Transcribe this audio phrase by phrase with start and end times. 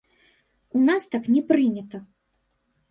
[0.79, 2.05] У нас так не прынята!